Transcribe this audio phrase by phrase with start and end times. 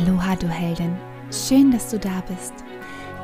[0.00, 0.96] Aloha, du Heldin.
[1.30, 2.54] Schön, dass du da bist.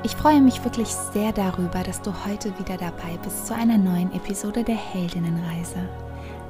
[0.03, 4.13] Ich freue mich wirklich sehr darüber, dass du heute wieder dabei bist zu einer neuen
[4.13, 5.89] Episode der Heldinnenreise.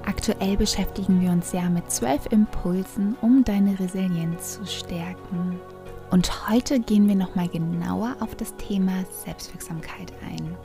[0.05, 5.61] Aktuell beschäftigen wir uns ja mit zwölf Impulsen, um deine Resilienz zu stärken.
[6.11, 10.57] Und heute gehen wir nochmal genauer auf das Thema Selbstwirksamkeit ein.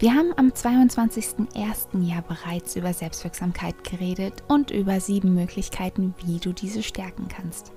[0.00, 2.02] Wir haben am 22.01.
[2.02, 7.72] ja bereits über Selbstwirksamkeit geredet und über sieben Möglichkeiten, wie du diese stärken kannst.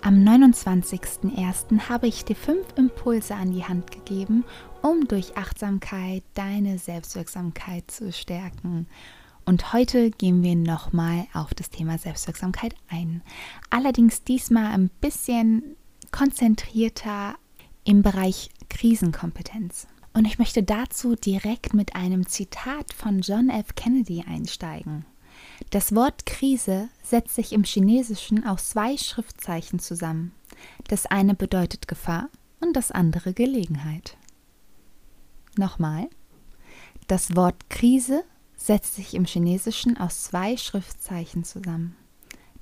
[0.00, 1.88] Am 29.01.
[1.88, 4.44] habe ich dir fünf Impulse an die Hand gegeben,
[4.80, 8.86] um durch Achtsamkeit deine Selbstwirksamkeit zu stärken.
[9.44, 13.22] Und heute gehen wir nochmal auf das Thema Selbstwirksamkeit ein.
[13.70, 15.76] Allerdings diesmal ein bisschen
[16.12, 17.34] konzentrierter
[17.84, 19.88] im Bereich Krisenkompetenz.
[20.14, 23.74] Und ich möchte dazu direkt mit einem Zitat von John F.
[23.74, 25.04] Kennedy einsteigen.
[25.70, 30.32] Das Wort Krise setzt sich im Chinesischen aus zwei Schriftzeichen zusammen.
[30.88, 32.28] Das eine bedeutet Gefahr
[32.60, 34.16] und das andere Gelegenheit.
[35.56, 36.08] Nochmal.
[37.06, 38.24] Das Wort Krise
[38.56, 41.96] setzt sich im Chinesischen aus zwei Schriftzeichen zusammen.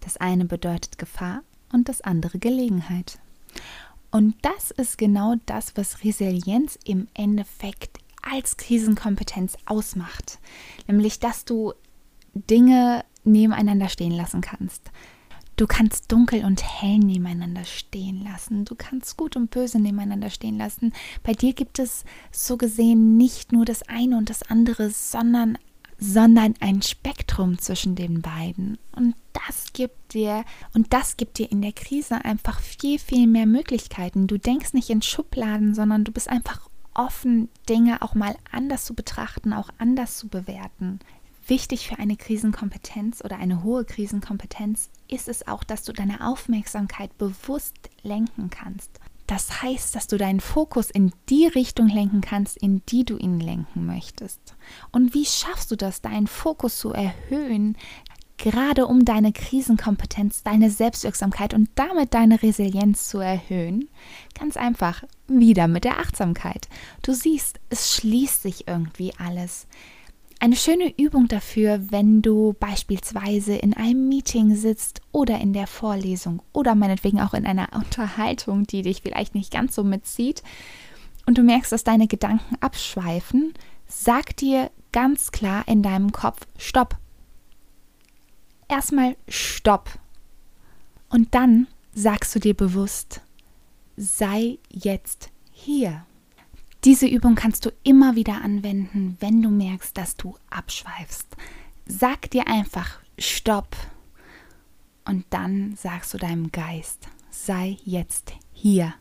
[0.00, 1.42] Das eine bedeutet Gefahr
[1.72, 3.18] und das andere Gelegenheit.
[4.10, 10.38] Und das ist genau das, was Resilienz im Endeffekt als Krisenkompetenz ausmacht.
[10.86, 11.74] Nämlich, dass du
[12.36, 14.90] Dinge nebeneinander stehen lassen kannst.
[15.56, 18.66] Du kannst dunkel und hell nebeneinander stehen lassen.
[18.66, 20.92] Du kannst gut und böse nebeneinander stehen lassen.
[21.22, 25.56] Bei dir gibt es so gesehen nicht nur das eine und das andere, sondern,
[25.98, 28.76] sondern ein Spektrum zwischen den beiden.
[28.92, 33.46] Und das gibt dir, und das gibt dir in der Krise einfach viel, viel mehr
[33.46, 34.26] Möglichkeiten.
[34.26, 38.94] Du denkst nicht in Schubladen, sondern du bist einfach offen, Dinge auch mal anders zu
[38.94, 41.00] betrachten, auch anders zu bewerten.
[41.48, 47.16] Wichtig für eine Krisenkompetenz oder eine hohe Krisenkompetenz ist es auch, dass du deine Aufmerksamkeit
[47.18, 48.90] bewusst lenken kannst.
[49.28, 53.38] Das heißt, dass du deinen Fokus in die Richtung lenken kannst, in die du ihn
[53.38, 54.56] lenken möchtest.
[54.90, 57.76] Und wie schaffst du das, deinen Fokus zu erhöhen,
[58.38, 63.88] gerade um deine Krisenkompetenz, deine Selbstwirksamkeit und damit deine Resilienz zu erhöhen?
[64.38, 66.68] Ganz einfach, wieder mit der Achtsamkeit.
[67.02, 69.66] Du siehst, es schließt sich irgendwie alles.
[70.38, 76.42] Eine schöne Übung dafür, wenn du beispielsweise in einem Meeting sitzt oder in der Vorlesung
[76.52, 80.42] oder meinetwegen auch in einer Unterhaltung, die dich vielleicht nicht ganz so mitzieht
[81.26, 83.54] und du merkst, dass deine Gedanken abschweifen,
[83.86, 86.96] sag dir ganz klar in deinem Kopf Stopp.
[88.68, 89.90] Erstmal Stopp.
[91.08, 93.20] Und dann sagst du dir bewusst,
[93.96, 96.04] sei jetzt hier.
[96.86, 101.26] Diese Übung kannst du immer wieder anwenden, wenn du merkst, dass du abschweifst.
[101.84, 103.76] Sag dir einfach Stopp
[105.04, 108.94] und dann sagst du deinem Geist, sei jetzt hier.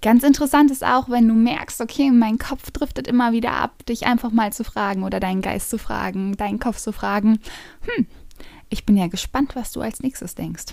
[0.00, 4.06] Ganz interessant ist auch, wenn du merkst, okay, mein Kopf driftet immer wieder ab, dich
[4.06, 7.40] einfach mal zu fragen oder deinen Geist zu fragen, deinen Kopf zu fragen,
[7.80, 8.06] hm,
[8.68, 10.66] ich bin ja gespannt, was du als nächstes denkst.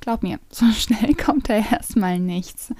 [0.00, 2.72] Glaub mir, so schnell kommt da erstmal nichts.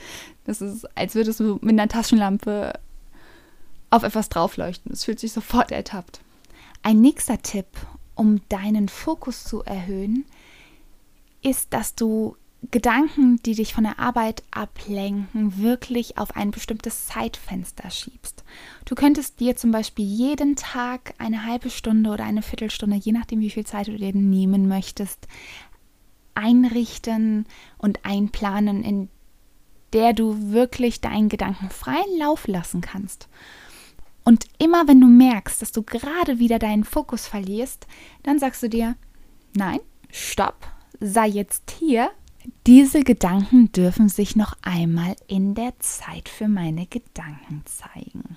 [0.45, 2.73] Das ist, als würdest du mit einer Taschenlampe
[3.91, 4.93] auf etwas draufleuchten.
[4.93, 6.21] Es fühlt sich sofort ertappt.
[6.83, 7.67] Ein nächster Tipp,
[8.15, 10.25] um deinen Fokus zu erhöhen,
[11.43, 12.37] ist, dass du
[12.71, 18.45] Gedanken, die dich von der Arbeit ablenken, wirklich auf ein bestimmtes Zeitfenster schiebst.
[18.85, 23.41] Du könntest dir zum Beispiel jeden Tag eine halbe Stunde oder eine Viertelstunde, je nachdem,
[23.41, 25.27] wie viel Zeit du dir nehmen möchtest,
[26.35, 27.47] einrichten
[27.79, 29.09] und einplanen, in
[29.93, 33.29] der du wirklich deinen Gedanken freien Lauf lassen kannst.
[34.25, 37.87] Und immer wenn du merkst, dass du gerade wieder deinen Fokus verlierst,
[38.23, 38.97] dann sagst du dir,
[39.55, 39.81] nein,
[40.11, 40.69] stopp,
[41.01, 42.11] sei jetzt hier.
[42.67, 48.30] Diese Gedanken dürfen sich noch einmal in der Zeit für meine Gedanken zeigen.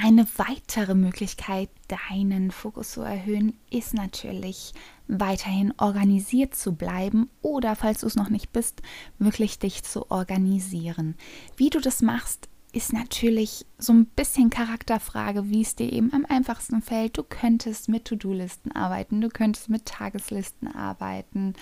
[0.00, 4.72] Eine weitere Möglichkeit, deinen Fokus zu erhöhen, ist natürlich
[5.08, 8.80] weiterhin organisiert zu bleiben oder, falls du es noch nicht bist,
[9.18, 11.16] wirklich dich zu organisieren.
[11.56, 16.26] Wie du das machst, ist natürlich so ein bisschen Charakterfrage, wie es dir eben am
[16.28, 17.16] einfachsten fällt.
[17.16, 21.54] Du könntest mit To-Do-Listen arbeiten, du könntest mit Tageslisten arbeiten.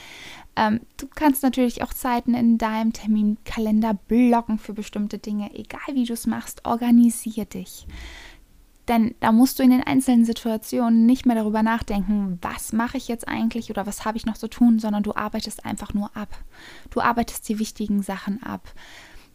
[0.56, 5.54] Ähm, du kannst natürlich auch Zeiten in deinem Terminkalender blocken für bestimmte Dinge.
[5.54, 7.86] Egal wie du es machst, organisier dich.
[8.88, 13.08] Denn da musst du in den einzelnen Situationen nicht mehr darüber nachdenken, was mache ich
[13.08, 16.36] jetzt eigentlich oder was habe ich noch zu tun, sondern du arbeitest einfach nur ab.
[16.90, 18.72] Du arbeitest die wichtigen Sachen ab.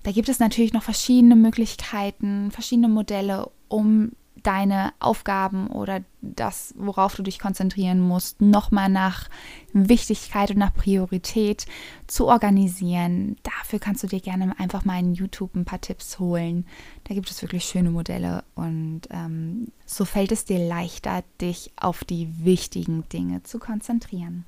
[0.03, 4.11] Da gibt es natürlich noch verschiedene Möglichkeiten, verschiedene Modelle, um
[4.43, 9.29] deine Aufgaben oder das, worauf du dich konzentrieren musst, nochmal nach
[9.73, 11.65] Wichtigkeit und nach Priorität
[12.07, 13.35] zu organisieren.
[13.43, 16.65] Dafür kannst du dir gerne einfach mal in YouTube ein paar Tipps holen.
[17.03, 22.03] Da gibt es wirklich schöne Modelle und ähm, so fällt es dir leichter, dich auf
[22.03, 24.45] die wichtigen Dinge zu konzentrieren.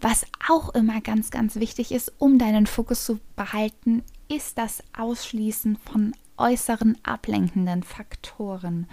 [0.00, 5.76] Was auch immer ganz, ganz wichtig ist, um deinen Fokus zu behalten, ist das Ausschließen
[5.76, 8.86] von äußeren ablenkenden Faktoren.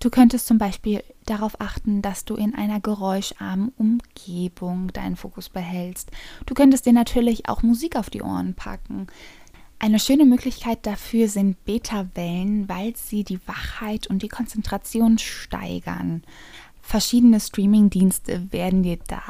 [0.00, 6.10] Du könntest zum Beispiel darauf achten, dass du in einer geräuscharmen Umgebung deinen Fokus behältst.
[6.44, 9.06] Du könntest dir natürlich auch Musik auf die Ohren packen.
[9.78, 16.22] Eine schöne Möglichkeit dafür sind Beta-Wellen, weil sie die Wachheit und die Konzentration steigern.
[16.82, 19.22] Verschiedene Streaming-Dienste werden dir da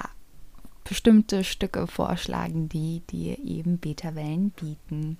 [0.84, 5.18] bestimmte Stücke vorschlagen, die dir eben Beta-Wellen bieten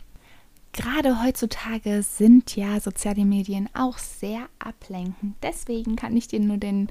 [0.75, 5.37] gerade heutzutage sind ja soziale Medien auch sehr ablenkend.
[5.43, 6.88] Deswegen kann ich dir nur den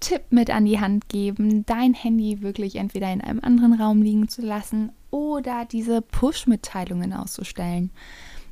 [0.00, 4.28] Tipp mit an die Hand geben, dein Handy wirklich entweder in einem anderen Raum liegen
[4.28, 7.90] zu lassen oder diese Push-Mitteilungen auszustellen.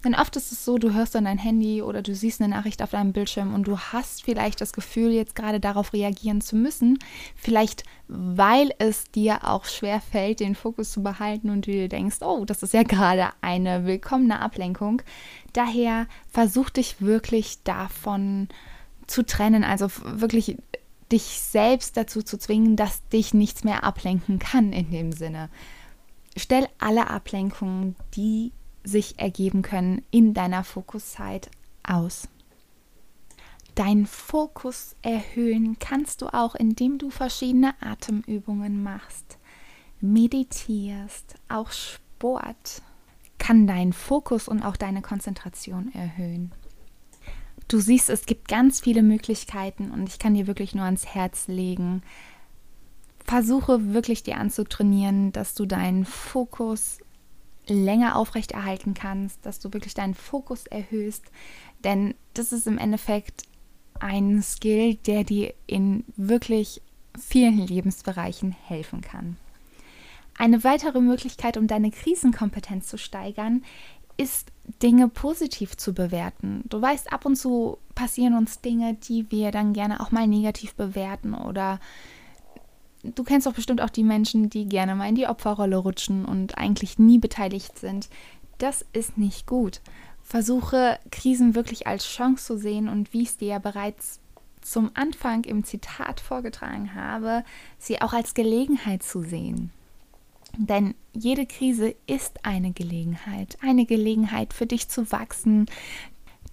[0.05, 2.83] Denn oft ist es so, du hörst dann dein Handy oder du siehst eine Nachricht
[2.83, 6.99] auf deinem Bildschirm und du hast vielleicht das Gefühl, jetzt gerade darauf reagieren zu müssen.
[7.35, 12.19] Vielleicht, weil es dir auch schwer fällt, den Fokus zu behalten und du dir denkst,
[12.21, 15.01] oh, das ist ja gerade eine willkommene Ablenkung.
[15.55, 18.49] Daher versuch dich wirklich davon
[19.07, 20.57] zu trennen, also wirklich
[21.11, 25.49] dich selbst dazu zu zwingen, dass dich nichts mehr ablenken kann in dem Sinne.
[26.37, 28.53] Stell alle Ablenkungen, die
[28.85, 31.51] sich ergeben können in deiner Fokuszeit
[31.83, 32.29] aus.
[33.75, 39.39] Dein Fokus erhöhen kannst du auch, indem du verschiedene Atemübungen machst,
[40.01, 42.83] meditierst, auch Sport
[43.39, 46.53] kann deinen Fokus und auch deine Konzentration erhöhen.
[47.69, 51.49] Du siehst, es gibt ganz viele Möglichkeiten und ich kann dir wirklich nur ans Herz
[51.49, 52.03] legen.
[53.25, 56.99] Versuche wirklich dir anzutrainieren, dass du deinen Fokus
[57.67, 61.25] länger aufrechterhalten kannst, dass du wirklich deinen Fokus erhöhst,
[61.83, 63.45] denn das ist im Endeffekt
[64.01, 66.83] ein Skill, der dir in wirklich
[67.19, 69.37] vielen Lebensbereichen helfen kann.
[70.37, 73.63] Eine weitere Möglichkeit, um deine Krisenkompetenz zu steigern,
[74.17, 74.53] ist
[74.83, 76.65] Dinge positiv zu bewerten.
[76.69, 80.75] Du weißt, ab und zu passieren uns Dinge, die wir dann gerne auch mal negativ
[80.75, 81.81] bewerten oder
[83.05, 86.59] du kennst doch bestimmt auch die Menschen, die gerne mal in die Opferrolle rutschen und
[86.59, 88.09] eigentlich nie beteiligt sind.
[88.59, 89.81] Das ist nicht gut.
[90.23, 94.21] Versuche Krisen wirklich als Chance zu sehen und wie ich es dir ja bereits
[94.63, 97.45] zum Anfang im Zitat vorgetragen habe,
[97.79, 99.71] sie auch als Gelegenheit zu sehen.
[100.57, 105.67] Denn jede Krise ist eine Gelegenheit, eine Gelegenheit für dich zu wachsen,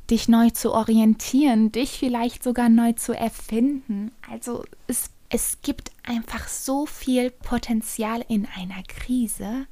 [0.10, 4.12] dich neu zu orientieren, dich vielleicht sogar neu zu erfinden.
[4.30, 9.66] Also es es gibt einfach so viel Potenzial in einer Krise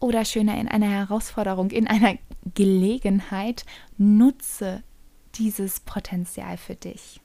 [0.00, 2.18] oder schöner in einer Herausforderung, in einer
[2.54, 3.64] Gelegenheit.
[3.96, 4.82] Nutze
[5.36, 7.22] dieses Potenzial für dich.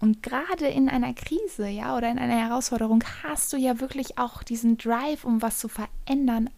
[0.00, 4.42] Und gerade in einer Krise, ja, oder in einer Herausforderung hast du ja wirklich auch
[4.42, 6.50] diesen Drive, um was zu verändern.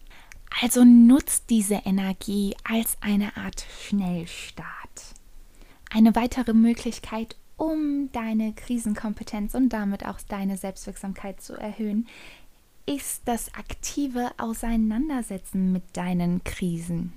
[0.61, 4.65] Also nutzt diese Energie als eine Art Schnellstart.
[5.89, 12.07] Eine weitere Möglichkeit, um deine Krisenkompetenz und damit auch deine Selbstwirksamkeit zu erhöhen,
[12.85, 17.13] ist das aktive Auseinandersetzen mit deinen Krisen.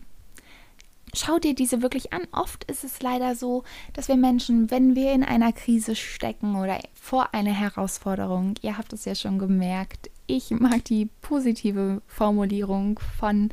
[1.14, 2.26] Schau dir diese wirklich an.
[2.32, 3.64] Oft ist es leider so,
[3.94, 8.92] dass wir Menschen, wenn wir in einer Krise stecken oder vor einer Herausforderung, ihr habt
[8.92, 13.50] es ja schon gemerkt, ich mag die positive Formulierung von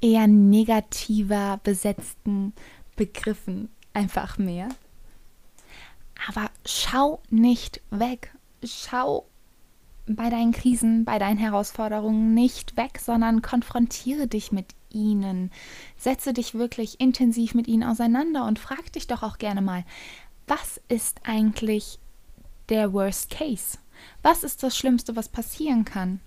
[0.00, 2.54] eher negativer besetzten
[2.96, 4.68] Begriffen einfach mehr.
[6.28, 8.34] Aber schau nicht weg.
[8.64, 9.26] Schau
[10.06, 15.50] bei deinen Krisen, bei deinen Herausforderungen nicht weg, sondern konfrontiere dich mit ihnen.
[15.96, 19.84] Setze dich wirklich intensiv mit ihnen auseinander und frag dich doch auch gerne mal,
[20.46, 21.98] was ist eigentlich
[22.68, 23.78] der Worst Case?
[24.22, 26.20] Was ist das Schlimmste, was passieren kann?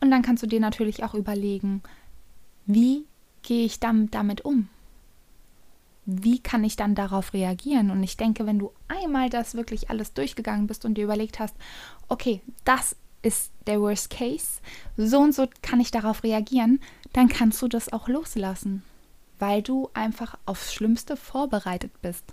[0.00, 1.82] Und dann kannst du dir natürlich auch überlegen,
[2.66, 3.06] wie
[3.42, 4.68] gehe ich damit um?
[6.06, 7.90] Wie kann ich dann darauf reagieren?
[7.90, 11.54] Und ich denke, wenn du einmal das wirklich alles durchgegangen bist und dir überlegt hast,
[12.08, 14.60] okay, das ist der Worst Case,
[14.96, 16.80] so und so kann ich darauf reagieren,
[17.12, 18.82] dann kannst du das auch loslassen,
[19.38, 22.24] weil du einfach aufs Schlimmste vorbereitet bist.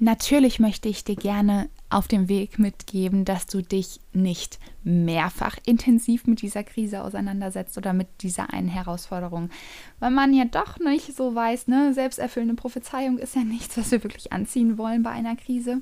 [0.00, 6.26] Natürlich möchte ich dir gerne auf dem Weg mitgeben, dass du dich nicht mehrfach intensiv
[6.26, 9.50] mit dieser Krise auseinandersetzt oder mit dieser einen Herausforderung,
[9.98, 14.04] weil man ja doch nicht so weiß, ne, selbsterfüllende Prophezeiung ist ja nichts, was wir
[14.04, 15.80] wirklich anziehen wollen bei einer Krise.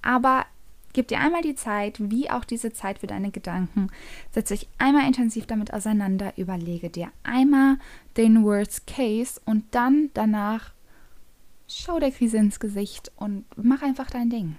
[0.00, 0.46] Aber
[0.92, 3.88] gib dir einmal die Zeit, wie auch diese Zeit für deine Gedanken.
[4.30, 7.78] Setz dich einmal intensiv damit auseinander, überlege dir einmal
[8.16, 10.72] den Worst Case und dann danach
[11.68, 14.56] schau der Krise ins Gesicht und mach einfach dein Ding.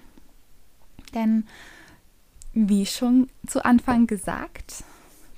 [1.14, 1.46] Denn
[2.54, 4.84] wie schon zu Anfang gesagt,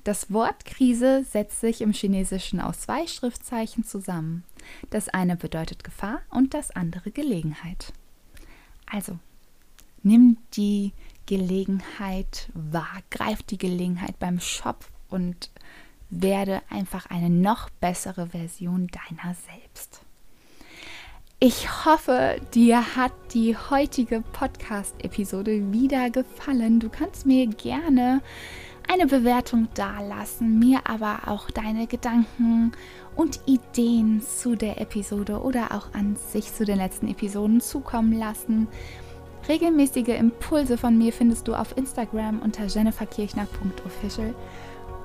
[0.03, 4.43] das Wort Krise setzt sich im Chinesischen aus zwei Schriftzeichen zusammen.
[4.89, 7.93] Das eine bedeutet Gefahr und das andere Gelegenheit.
[8.85, 9.19] Also,
[10.01, 10.93] nimm die
[11.27, 15.51] Gelegenheit wahr, greif die Gelegenheit beim Shop und
[16.09, 20.01] werde einfach eine noch bessere Version deiner selbst.
[21.43, 26.79] Ich hoffe, dir hat die heutige Podcast-Episode wieder gefallen.
[26.79, 28.21] Du kannst mir gerne
[28.87, 32.73] eine Bewertung dalassen, mir aber auch deine Gedanken
[33.15, 38.67] und Ideen zu der Episode oder auch an sich zu den letzten Episoden zukommen lassen.
[39.47, 44.35] Regelmäßige Impulse von mir findest du auf Instagram unter jenniferkirchner.official.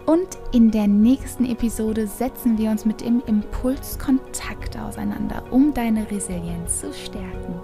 [0.06, 6.08] Und in der nächsten Episode setzen wir uns mit dem Impuls Kontakt auseinander, um deine
[6.08, 7.54] Resilienz zu stärken.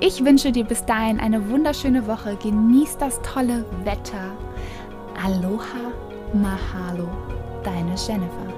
[0.00, 2.36] Ich wünsche dir bis dahin eine wunderschöne Woche.
[2.42, 4.32] Genieß das tolle Wetter.
[5.22, 5.92] Aloha,
[6.32, 7.08] Mahalo,
[7.62, 8.53] deine Jennifer.